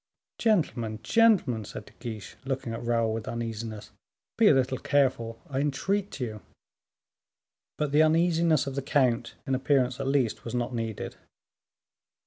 [0.39, 3.91] "Gentlemen, gentlemen," said De Guiche, looking at Raoul with uneasiness,
[4.35, 6.41] "be a little careful, I entreat you."
[7.77, 11.17] But the uneasiness of the count, in appearance at least, was not needed.